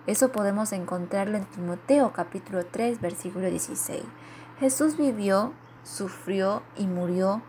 Eso 0.07 0.33
podemos 0.33 0.73
encontrarlo 0.73 1.39
en 1.39 1.47
Timoteo 1.47 2.13
capítulo 2.13 2.67
3 2.67 3.01
versículo 3.01 3.49
16. 3.49 4.03
Jesús 4.61 4.97
vivió, 4.99 5.53
sufrió 5.83 6.63
y 6.77 6.87
murió 6.87 7.43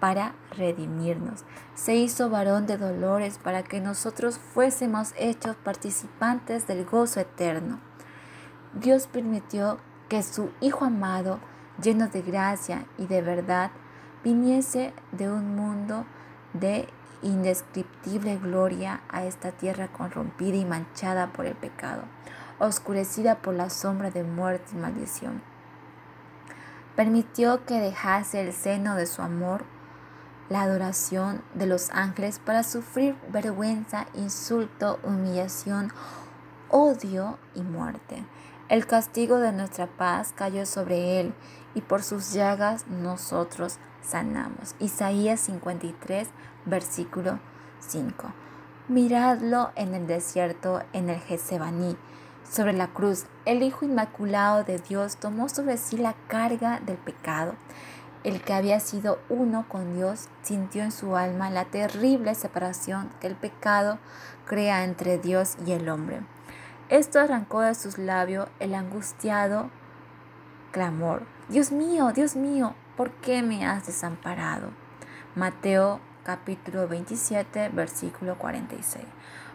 para 0.00 0.34
redimirnos. 0.56 1.44
Se 1.74 1.96
hizo 1.96 2.30
varón 2.30 2.66
de 2.66 2.78
dolores 2.78 3.38
para 3.38 3.62
que 3.62 3.80
nosotros 3.80 4.38
fuésemos 4.38 5.12
hechos 5.18 5.56
participantes 5.56 6.66
del 6.66 6.84
gozo 6.84 7.20
eterno. 7.20 7.80
Dios 8.74 9.06
permitió 9.06 9.78
que 10.08 10.22
su 10.22 10.50
Hijo 10.60 10.84
amado 10.84 11.40
lleno 11.82 12.08
de 12.08 12.22
gracia 12.22 12.86
y 12.96 13.06
de 13.06 13.22
verdad, 13.22 13.70
viniese 14.24 14.92
de 15.12 15.30
un 15.30 15.54
mundo 15.54 16.04
de 16.52 16.88
indescriptible 17.22 18.36
gloria 18.36 19.00
a 19.08 19.24
esta 19.24 19.52
tierra 19.52 19.88
corrompida 19.88 20.56
y 20.56 20.64
manchada 20.64 21.28
por 21.32 21.46
el 21.46 21.54
pecado, 21.54 22.02
oscurecida 22.58 23.36
por 23.36 23.54
la 23.54 23.70
sombra 23.70 24.10
de 24.10 24.24
muerte 24.24 24.72
y 24.72 24.76
maldición. 24.76 25.42
Permitió 26.96 27.64
que 27.64 27.80
dejase 27.80 28.40
el 28.40 28.52
seno 28.52 28.96
de 28.96 29.06
su 29.06 29.22
amor 29.22 29.64
la 30.48 30.62
adoración 30.62 31.42
de 31.54 31.66
los 31.66 31.90
ángeles 31.90 32.38
para 32.38 32.62
sufrir 32.62 33.14
vergüenza, 33.30 34.06
insulto, 34.14 34.98
humillación, 35.02 35.92
odio 36.70 37.38
y 37.54 37.62
muerte. 37.62 38.24
El 38.68 38.86
castigo 38.86 39.38
de 39.38 39.50
nuestra 39.50 39.86
paz 39.86 40.34
cayó 40.36 40.66
sobre 40.66 41.20
él 41.20 41.32
y 41.74 41.80
por 41.80 42.02
sus 42.02 42.34
llagas 42.34 42.86
nosotros 42.86 43.78
sanamos. 44.02 44.74
Isaías 44.78 45.40
53, 45.40 46.28
versículo 46.66 47.38
5. 47.80 48.30
Miradlo 48.88 49.70
en 49.74 49.94
el 49.94 50.06
desierto, 50.06 50.82
en 50.92 51.08
el 51.08 51.18
Getsemaní. 51.18 51.96
Sobre 52.44 52.74
la 52.74 52.88
cruz, 52.88 53.24
el 53.46 53.62
Hijo 53.62 53.86
Inmaculado 53.86 54.64
de 54.64 54.78
Dios 54.78 55.16
tomó 55.16 55.48
sobre 55.48 55.78
sí 55.78 55.96
la 55.96 56.14
carga 56.28 56.80
del 56.80 56.98
pecado. 56.98 57.54
El 58.22 58.42
que 58.42 58.52
había 58.52 58.80
sido 58.80 59.18
uno 59.30 59.64
con 59.66 59.96
Dios 59.96 60.28
sintió 60.42 60.82
en 60.82 60.92
su 60.92 61.16
alma 61.16 61.48
la 61.48 61.64
terrible 61.64 62.34
separación 62.34 63.08
que 63.18 63.28
el 63.28 63.34
pecado 63.34 63.98
crea 64.44 64.84
entre 64.84 65.16
Dios 65.16 65.56
y 65.66 65.72
el 65.72 65.88
hombre. 65.88 66.20
Esto 66.88 67.20
arrancó 67.20 67.60
de 67.60 67.74
sus 67.74 67.98
labios 67.98 68.48
el 68.60 68.74
angustiado 68.74 69.68
clamor, 70.72 71.22
Dios 71.50 71.70
mío, 71.70 72.12
Dios 72.14 72.34
mío, 72.34 72.74
¿por 72.96 73.10
qué 73.10 73.42
me 73.42 73.66
has 73.66 73.86
desamparado? 73.86 74.70
Mateo 75.34 76.00
capítulo 76.24 76.88
27, 76.88 77.68
versículo 77.74 78.38
46. 78.38 79.04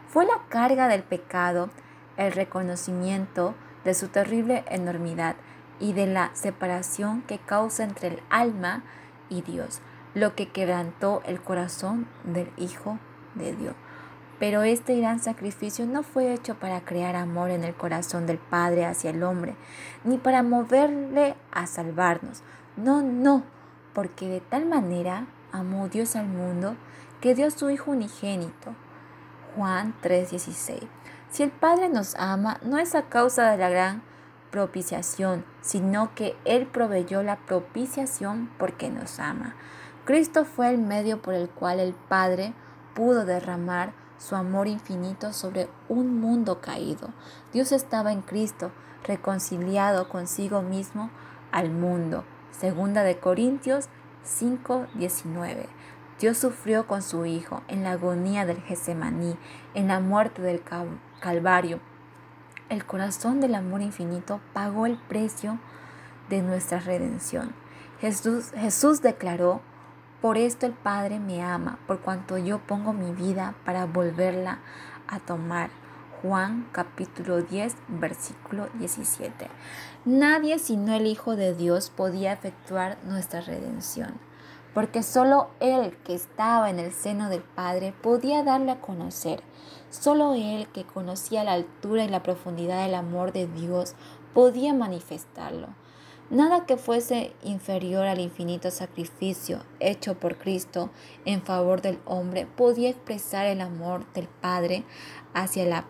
Fue 0.10 0.26
la 0.26 0.42
carga 0.50 0.88
del 0.88 1.02
pecado, 1.02 1.72
el 2.18 2.34
reconocimiento 2.34 3.56
de 3.84 3.96
su 3.96 4.10
terrible 4.10 4.64
enormidad 4.68 5.36
y 5.80 5.94
de 5.94 6.06
la 6.06 6.30
separación 6.36 7.24
que 7.24 7.40
causa 7.40 7.84
entre 7.84 8.10
el 8.10 8.20
alma 8.30 8.84
y 9.30 9.42
Dios, 9.42 9.82
lo 10.14 10.36
que 10.36 10.52
quebrantó 10.52 11.24
el 11.26 11.42
corazón 11.42 12.08
del 12.24 12.52
Hijo 12.58 13.00
de 13.34 13.56
Dios. 13.56 13.74
Pero 14.44 14.64
este 14.64 15.00
gran 15.00 15.22
sacrificio 15.22 15.86
no 15.86 16.04
fue 16.04 16.34
hecho 16.34 16.56
para 16.56 16.82
crear 16.82 17.16
amor 17.16 17.50
en 17.50 17.64
el 17.64 17.74
corazón 17.74 18.26
del 18.26 18.40
Padre 18.40 18.86
hacia 18.86 19.12
el 19.12 19.24
hombre, 19.24 19.56
ni 20.04 20.18
para 20.18 20.44
moverle 20.44 21.36
a 21.54 21.66
salvarnos. 21.66 22.44
No, 22.76 23.02
no, 23.02 23.44
porque 23.94 24.28
de 24.28 24.42
tal 24.42 24.66
manera 24.66 25.28
amó 25.54 25.88
Dios 25.88 26.18
al 26.18 26.28
mundo 26.28 26.76
que 27.22 27.36
dio 27.36 27.48
a 27.48 27.52
su 27.52 27.70
Hijo 27.70 27.92
unigénito. 27.92 28.76
Juan 29.56 29.96
3:16. 30.02 30.90
Si 31.30 31.42
el 31.42 31.52
Padre 31.52 31.88
nos 31.88 32.14
ama, 32.16 32.60
no 32.64 32.78
es 32.78 32.96
a 32.96 33.04
causa 33.04 33.50
de 33.50 33.56
la 33.56 33.70
gran 33.70 34.04
propiciación, 34.52 35.46
sino 35.62 36.14
que 36.16 36.36
Él 36.44 36.68
proveyó 36.68 37.24
la 37.24 37.38
propiciación 37.38 38.50
porque 38.58 38.90
nos 38.90 39.22
ama. 39.22 39.56
Cristo 40.04 40.44
fue 40.44 40.70
el 40.70 40.80
medio 40.80 41.22
por 41.22 41.34
el 41.34 41.48
cual 41.48 41.80
el 41.80 41.94
Padre 41.94 42.54
pudo 42.94 43.24
derramar 43.24 44.03
su 44.24 44.36
amor 44.36 44.68
infinito 44.68 45.34
sobre 45.34 45.68
un 45.90 46.22
mundo 46.22 46.62
caído. 46.62 47.10
Dios 47.52 47.74
estaba 47.74 48.14
en 48.14 48.22
Cristo, 48.22 48.72
reconciliado 49.04 50.08
consigo 50.08 50.62
mismo 50.62 51.10
al 51.52 51.72
mundo. 51.72 52.24
Segunda 52.52 53.04
de 53.04 53.20
Corintios 53.20 53.90
5:19. 54.24 55.68
Dios 56.20 56.38
sufrió 56.38 56.88
con 56.88 57.02
su 57.02 57.26
Hijo 57.26 57.64
en 57.68 57.84
la 57.84 57.92
agonía 57.92 58.46
del 58.46 58.62
Getsemaní, 58.62 59.36
en 59.74 59.90
la 59.90 60.00
muerte 60.00 60.42
del 60.42 60.64
Calvario. 61.20 61.82
El 62.70 62.86
corazón 62.86 63.42
del 63.42 63.56
amor 63.56 63.82
infinito 63.82 64.40
pagó 64.54 64.86
el 64.86 64.98
precio 64.98 65.60
de 66.30 66.42
nuestra 66.42 66.80
redención. 66.80 67.54
Jesús, 68.00 68.52
Jesús 68.56 69.02
declaró, 69.02 69.62
por 70.24 70.38
esto 70.38 70.66
el 70.66 70.72
Padre 70.72 71.20
me 71.20 71.44
ama, 71.44 71.80
por 71.86 72.00
cuanto 72.00 72.38
yo 72.38 72.60
pongo 72.60 72.94
mi 72.94 73.12
vida 73.12 73.56
para 73.66 73.86
volverla 73.86 74.60
a 75.06 75.20
tomar. 75.20 75.70
Juan 76.22 76.70
capítulo 76.72 77.42
10, 77.42 77.76
versículo 77.90 78.70
17. 78.76 79.50
Nadie 80.06 80.60
sino 80.60 80.94
el 80.94 81.08
Hijo 81.08 81.36
de 81.36 81.54
Dios 81.54 81.90
podía 81.90 82.32
efectuar 82.32 82.98
nuestra 83.04 83.42
redención, 83.42 84.14
porque 84.74 85.04
solo 85.04 85.50
Él 85.60 85.98
que 86.06 86.14
estaba 86.14 86.70
en 86.70 86.80
el 86.80 86.94
seno 86.94 87.28
del 87.28 87.42
Padre 87.42 87.94
podía 88.02 88.44
darle 88.44 88.72
a 88.72 88.80
conocer. 88.80 89.44
Solo 89.90 90.36
Él 90.36 90.70
que 90.74 90.86
conocía 90.86 91.44
la 91.44 91.52
altura 91.52 92.06
y 92.06 92.08
la 92.08 92.24
profundidad 92.24 92.86
del 92.86 92.96
amor 92.96 93.34
de 93.34 93.48
Dios 93.48 93.94
podía 94.34 94.74
manifestarlo. 94.74 95.68
Nada 96.34 96.66
que 96.66 96.78
fuese 96.78 97.32
inferior 97.44 98.08
al 98.08 98.20
infinito 98.20 98.72
sacrificio 98.72 99.60
hecho 99.80 100.16
por 100.16 100.40
Cristo 100.40 100.90
en 101.26 101.44
favor 101.44 101.84
del 101.84 102.00
hombre 102.06 102.48
podía 102.48 102.90
expresar 102.90 103.46
el 103.46 103.62
amor 103.62 104.12
del 104.14 104.28
Padre 104.28 104.84
hacia 105.36 105.64
la 105.64 105.86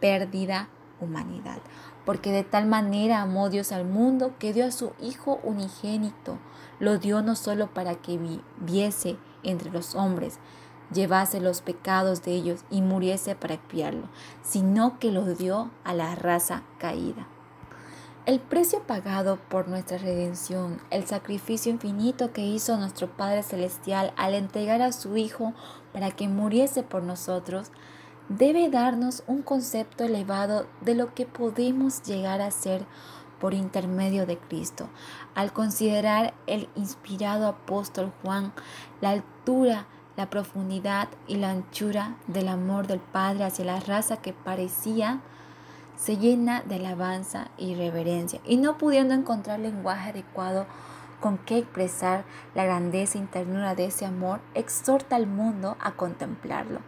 perdida 0.00 0.68
humanidad, 1.00 1.58
porque 2.04 2.32
de 2.32 2.42
tal 2.42 2.66
manera 2.66 3.22
amó 3.22 3.50
Dios 3.50 3.70
al 3.70 3.84
mundo 3.84 4.34
que 4.40 4.52
dio 4.52 4.66
a 4.66 4.72
su 4.72 4.94
Hijo 5.00 5.38
unigénito, 5.44 6.40
lo 6.80 6.98
dio 6.98 7.22
no 7.22 7.36
solo 7.36 7.72
para 7.72 7.94
que 7.94 8.18
viviese 8.18 9.16
entre 9.44 9.70
los 9.70 9.94
hombres, 9.94 10.40
llevase 10.92 11.38
los 11.40 11.60
pecados 11.60 12.24
de 12.24 12.32
ellos 12.32 12.64
y 12.68 12.82
muriese 12.82 13.36
para 13.36 13.54
expiarlo, 13.54 14.08
sino 14.42 14.98
que 14.98 15.12
lo 15.12 15.36
dio 15.36 15.70
a 15.84 15.94
la 15.94 16.16
raza 16.16 16.64
caída. 16.78 17.28
El 18.26 18.40
precio 18.40 18.82
pagado 18.86 19.36
por 19.50 19.68
nuestra 19.68 19.98
redención, 19.98 20.80
el 20.88 21.06
sacrificio 21.06 21.70
infinito 21.70 22.32
que 22.32 22.40
hizo 22.40 22.78
nuestro 22.78 23.14
Padre 23.14 23.42
Celestial 23.42 24.14
al 24.16 24.32
entregar 24.32 24.80
a 24.80 24.92
su 24.92 25.18
Hijo 25.18 25.52
para 25.92 26.10
que 26.10 26.26
muriese 26.26 26.82
por 26.82 27.02
nosotros, 27.02 27.70
debe 28.30 28.70
darnos 28.70 29.24
un 29.26 29.42
concepto 29.42 30.04
elevado 30.04 30.66
de 30.80 30.94
lo 30.94 31.12
que 31.12 31.26
podemos 31.26 32.02
llegar 32.02 32.40
a 32.40 32.50
ser 32.50 32.86
por 33.40 33.52
intermedio 33.52 34.24
de 34.24 34.38
Cristo. 34.38 34.88
Al 35.34 35.52
considerar 35.52 36.32
el 36.46 36.70
inspirado 36.76 37.46
apóstol 37.46 38.10
Juan, 38.22 38.54
la 39.02 39.10
altura, 39.10 39.86
la 40.16 40.30
profundidad 40.30 41.10
y 41.26 41.36
la 41.36 41.50
anchura 41.50 42.16
del 42.26 42.48
amor 42.48 42.86
del 42.86 43.00
Padre 43.00 43.44
hacia 43.44 43.66
la 43.66 43.80
raza 43.80 44.22
que 44.22 44.32
parecía, 44.32 45.20
se 45.96 46.16
llena 46.16 46.62
de 46.62 46.76
alabanza 46.76 47.48
y 47.56 47.74
reverencia, 47.74 48.40
y 48.44 48.56
no 48.56 48.78
pudiendo 48.78 49.14
encontrar 49.14 49.60
lenguaje 49.60 50.10
adecuado 50.10 50.66
con 51.20 51.38
que 51.38 51.58
expresar 51.58 52.24
la 52.54 52.64
grandeza 52.64 53.18
y 53.18 53.22
ternura 53.22 53.74
de 53.74 53.86
ese 53.86 54.04
amor, 54.04 54.40
exhorta 54.54 55.16
al 55.16 55.26
mundo 55.26 55.76
a 55.80 55.92
contemplarlo. 55.92 56.80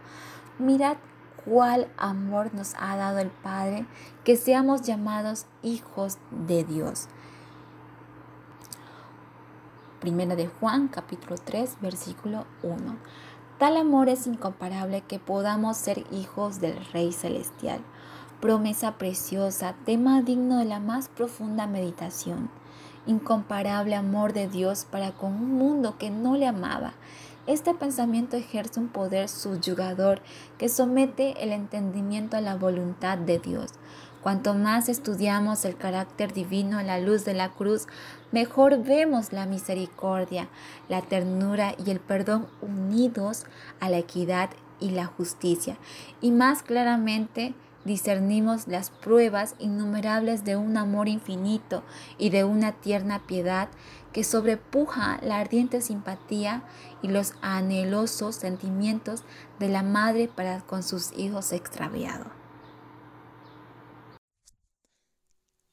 Mirad 0.59 0.97
cuál 1.43 1.87
amor 1.97 2.53
nos 2.53 2.75
ha 2.77 2.95
dado 2.97 3.19
el 3.19 3.29
Padre, 3.29 3.85
que 4.23 4.35
seamos 4.35 4.81
llamados 4.81 5.45
hijos 5.63 6.17
de 6.29 6.63
Dios. 6.63 7.07
Primera 10.01 10.35
de 10.35 10.47
Juan, 10.47 10.89
capítulo 10.89 11.37
3, 11.37 11.77
versículo 11.81 12.45
1. 12.61 12.95
Tal 13.57 13.77
amor 13.77 14.09
es 14.09 14.27
incomparable 14.27 15.01
que 15.01 15.17
podamos 15.17 15.77
ser 15.77 16.05
hijos 16.11 16.59
del 16.59 16.85
Rey 16.93 17.11
Celestial. 17.11 17.79
Promesa 18.41 18.97
preciosa, 18.97 19.75
tema 19.85 20.21
digno 20.21 20.59
de 20.59 20.65
la 20.65 20.79
más 20.79 21.09
profunda 21.09 21.67
meditación. 21.67 22.49
Incomparable 23.05 23.95
amor 23.95 24.33
de 24.33 24.47
Dios 24.47 24.85
para 24.89 25.11
con 25.11 25.33
un 25.33 25.53
mundo 25.53 25.97
que 25.97 26.09
no 26.11 26.35
le 26.35 26.47
amaba 26.47 26.93
este 27.47 27.73
pensamiento 27.73 28.35
ejerce 28.35 28.77
un 28.77 28.89
poder 28.89 29.29
subyugador 29.29 30.21
que 30.57 30.67
somete 30.67 31.41
el 31.41 31.53
entendimiento 31.53 32.35
a 32.35 32.41
la 32.41 32.57
voluntad 32.57 33.17
de 33.17 33.39
Dios. 33.39 33.71
Cuanto 34.21 34.53
más 34.53 34.89
estudiamos 34.89 35.63
el 35.63 35.77
carácter 35.77 36.33
divino 36.33 36.77
a 36.77 36.83
la 36.83 36.99
luz 36.99 37.23
de 37.23 37.33
la 37.33 37.53
cruz, 37.53 37.87
mejor 38.33 38.83
vemos 38.83 39.31
la 39.31 39.45
misericordia, 39.45 40.49
la 40.89 41.01
ternura 41.01 41.73
y 41.85 41.89
el 41.89 42.01
perdón 42.01 42.47
unidos 42.61 43.45
a 43.79 43.89
la 43.89 43.99
equidad 43.99 44.49
y 44.81 44.89
la 44.89 45.05
justicia, 45.05 45.77
y 46.19 46.31
más 46.31 46.63
claramente 46.63 47.55
discernimos 47.87 48.67
las 48.67 48.91
pruebas 48.91 49.55
innumerables 49.57 50.43
de 50.43 50.55
un 50.55 50.77
amor 50.77 51.07
infinito 51.07 51.83
y 52.19 52.29
de 52.29 52.43
una 52.43 52.73
tierna 52.73 53.25
piedad 53.25 53.69
que 54.13 54.23
sobrepuja 54.23 55.19
la 55.23 55.39
ardiente 55.39 55.81
simpatía 55.81 56.63
y 57.01 57.07
los 57.07 57.33
anhelosos 57.41 58.35
sentimientos 58.35 59.23
de 59.59 59.69
la 59.69 59.81
madre 59.81 60.27
para 60.27 60.61
con 60.61 60.83
sus 60.83 61.11
hijos 61.17 61.51
extraviados. 61.51 62.27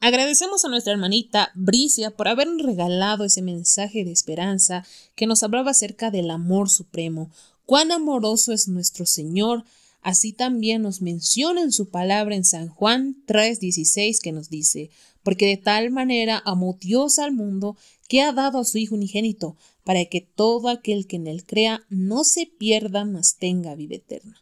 Agradecemos 0.01 0.67
a 0.67 0.69
nuestra 0.69 0.93
hermanita 0.93 1.51
Bricia 1.55 2.11
por 2.11 2.29
habernos 2.29 2.61
regalado 2.63 3.25
ese 3.25 3.41
mensaje 3.41 4.05
de 4.05 4.13
esperanza 4.13 4.85
que 5.15 5.27
nos 5.27 5.43
hablaba 5.43 5.71
acerca 5.71 6.11
del 6.11 6.31
amor 6.31 6.69
supremo. 6.69 7.31
Cuán 7.65 7.91
amoroso 7.91 8.53
es 8.53 8.69
nuestro 8.69 9.07
Señor 9.07 9.65
Así 10.05 10.35
también 10.35 10.83
nos 10.83 11.01
menciona 11.01 11.63
en 11.63 11.73
su 11.73 11.89
palabra 11.89 12.37
en 12.37 12.45
San 12.45 12.69
Juan 12.69 13.17
3:16 13.27 14.21
que 14.21 14.33
nos 14.33 14.51
dice, 14.51 14.91
porque 15.23 15.47
de 15.47 15.57
tal 15.57 15.91
manera 15.91 16.43
amó 16.45 16.77
Dios 16.79 17.19
al 17.19 17.33
mundo 17.33 17.79
que 18.07 18.21
ha 18.21 18.31
dado 18.33 18.59
a 18.59 18.65
su 18.67 18.77
Hijo 18.77 18.97
unigénito, 18.97 19.57
para 19.83 20.05
que 20.05 20.21
todo 20.21 20.69
aquel 20.69 21.07
que 21.07 21.17
en 21.17 21.27
él 21.27 21.47
crea 21.47 21.87
no 21.89 22.23
se 22.25 22.45
pierda, 22.45 23.07
mas 23.07 23.37
tenga 23.39 23.75
vida 23.75 23.95
eterna. 23.95 24.37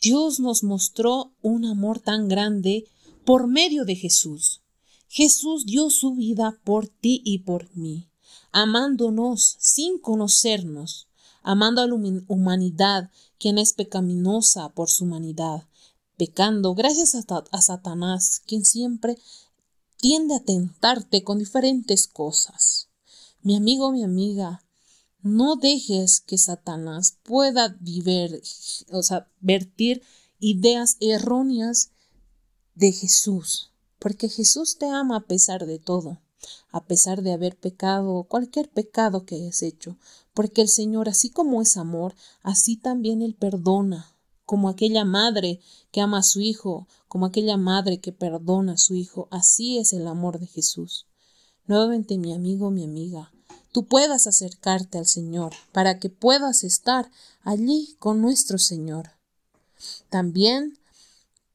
Dios 0.00 0.38
nos 0.38 0.62
mostró 0.62 1.32
un 1.42 1.64
amor 1.64 1.98
tan 1.98 2.28
grande 2.28 2.84
por 3.24 3.48
medio 3.48 3.84
de 3.84 3.96
Jesús. 3.96 4.62
Jesús 5.08 5.66
dio 5.66 5.90
su 5.90 6.14
vida 6.14 6.56
por 6.62 6.86
ti 6.86 7.20
y 7.24 7.38
por 7.38 7.68
mí, 7.76 8.08
amándonos 8.52 9.56
sin 9.58 9.98
conocernos, 9.98 11.08
amando 11.42 11.82
a 11.82 11.88
la 11.88 11.94
humanidad, 12.28 13.10
quien 13.40 13.58
es 13.58 13.72
pecaminosa 13.72 14.68
por 14.68 14.90
su 14.90 15.04
humanidad, 15.04 15.66
pecando 16.16 16.74
gracias 16.74 17.14
a, 17.14 17.62
Satanás, 17.62 18.42
quien 18.46 18.66
siempre 18.66 19.18
tiende 19.96 20.34
a 20.34 20.44
tentarte 20.44 21.24
con 21.24 21.38
diferentes 21.38 22.06
cosas. 22.06 22.88
Mi 23.40 23.56
amigo, 23.56 23.90
mi 23.92 24.04
amiga, 24.04 24.62
no 25.22 25.56
dejes 25.56 26.20
que 26.20 26.36
Satanás 26.36 27.16
pueda 27.22 27.76
vivir, 27.80 28.42
o 28.92 29.02
sea, 29.02 29.26
vertir 29.40 30.02
ideas 30.38 30.98
erróneas 31.00 31.92
de 32.74 32.92
Jesús, 32.92 33.72
porque 33.98 34.28
Jesús 34.28 34.76
te 34.76 34.86
ama 34.86 35.16
a 35.16 35.26
pesar 35.26 35.64
de 35.66 35.78
todo, 35.78 36.20
a 36.70 36.84
pesar 36.84 37.22
de 37.22 37.32
haber 37.32 37.56
pecado 37.56 38.24
cualquier 38.24 38.68
pecado 38.68 39.24
que 39.24 39.36
hayas 39.36 39.62
hecho, 39.62 39.96
porque 40.34 40.62
el 40.62 40.68
Señor, 40.68 41.08
así 41.08 41.30
como 41.30 41.62
es 41.62 41.76
amor, 41.76 42.14
así 42.42 42.76
también 42.76 43.22
Él 43.22 43.34
perdona, 43.34 44.14
como 44.50 44.68
aquella 44.68 45.04
madre 45.04 45.60
que 45.92 46.00
ama 46.00 46.18
a 46.18 46.22
su 46.24 46.40
hijo, 46.40 46.88
como 47.06 47.26
aquella 47.26 47.56
madre 47.56 48.00
que 48.00 48.10
perdona 48.10 48.72
a 48.72 48.78
su 48.78 48.94
hijo, 48.96 49.28
así 49.30 49.78
es 49.78 49.92
el 49.92 50.08
amor 50.08 50.40
de 50.40 50.48
Jesús. 50.48 51.06
Nuevamente, 51.66 52.18
mi 52.18 52.32
amigo, 52.32 52.72
mi 52.72 52.82
amiga, 52.82 53.32
tú 53.70 53.86
puedas 53.86 54.26
acercarte 54.26 54.98
al 54.98 55.06
Señor, 55.06 55.52
para 55.70 56.00
que 56.00 56.10
puedas 56.10 56.64
estar 56.64 57.12
allí 57.44 57.94
con 58.00 58.20
nuestro 58.20 58.58
Señor. 58.58 59.12
También, 60.08 60.79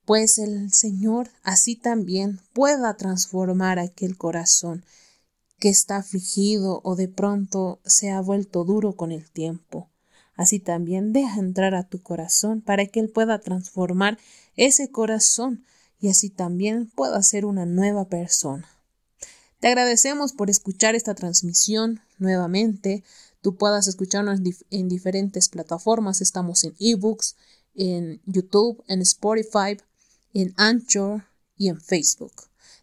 pues 0.05 0.37
el 0.37 0.71
Señor 0.71 1.29
así 1.43 1.75
también 1.75 2.39
pueda 2.53 2.95
transformar 2.95 3.79
aquel 3.79 4.17
corazón 4.17 4.85
que 5.59 5.69
está 5.69 5.97
afligido 5.97 6.81
o 6.83 6.95
de 6.95 7.07
pronto 7.07 7.79
se 7.85 8.11
ha 8.11 8.21
vuelto 8.21 8.63
duro 8.63 8.95
con 8.95 9.11
el 9.11 9.29
tiempo. 9.29 9.89
Así 10.35 10.59
también 10.59 11.13
deja 11.13 11.39
entrar 11.39 11.75
a 11.75 11.87
tu 11.87 12.01
corazón 12.01 12.61
para 12.61 12.85
que 12.85 12.99
Él 12.99 13.09
pueda 13.09 13.39
transformar 13.39 14.19
ese 14.55 14.91
corazón 14.91 15.65
y 15.99 16.09
así 16.09 16.29
también 16.29 16.87
pueda 16.89 17.21
ser 17.23 17.45
una 17.45 17.65
nueva 17.65 18.09
persona. 18.09 18.69
Te 19.59 19.69
agradecemos 19.69 20.33
por 20.33 20.49
escuchar 20.49 20.93
esta 20.93 21.15
transmisión 21.15 22.01
nuevamente. 22.19 23.03
Tú 23.41 23.55
puedas 23.55 23.87
escucharnos 23.87 24.39
en 24.69 24.89
diferentes 24.89 25.49
plataformas. 25.49 26.21
Estamos 26.21 26.63
en 26.65 26.75
ebooks, 26.79 27.35
en 27.73 28.21
YouTube, 28.25 28.83
en 28.87 29.01
Spotify, 29.01 29.77
en 30.35 30.53
Anchor 30.57 31.23
y 31.55 31.69
en 31.69 31.81
Facebook. 31.81 32.33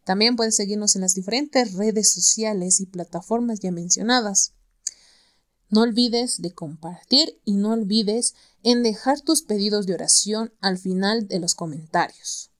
También 0.05 0.35
puedes 0.35 0.57
seguirnos 0.57 0.97
en 0.97 1.03
las 1.03 1.15
diferentes 1.15 1.75
redes 1.75 2.11
sociales 2.11 2.81
y 2.81 2.87
plataformas 2.87 3.61
ya 3.61 3.71
mencionadas. 3.71 4.55
No 5.69 5.83
olvides 5.83 6.43
de 6.43 6.53
compartir 6.53 7.41
y 7.45 7.55
no 7.55 7.73
olvides 7.73 8.35
en 8.62 8.83
dejar 8.83 9.21
tus 9.21 9.43
pedidos 9.43 9.87
de 9.87 9.95
oración 9.95 10.53
al 10.61 10.79
final 10.79 11.29
de 11.29 11.38
los 11.38 11.55
comentarios. 11.55 12.51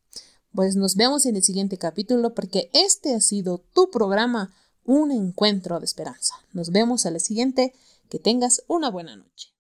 Pues 0.55 0.77
nos 0.77 0.95
vemos 0.95 1.25
en 1.27 1.37
el 1.37 1.43
siguiente 1.43 1.79
capítulo 1.79 2.35
porque 2.35 2.71
este 2.75 3.15
ha 3.15 3.21
sido 3.21 3.59
tu 3.75 3.91
programa 3.91 4.55
Un 4.85 5.11
encuentro 5.11 5.79
de 5.79 5.87
esperanza. 5.87 6.35
Nos 6.53 6.71
vemos 6.71 7.07
a 7.07 7.11
la 7.11 7.19
siguiente. 7.19 7.73
Que 8.11 8.19
tengas 8.19 8.63
una 8.67 8.91
buena 8.91 9.17
noche. 9.17 9.55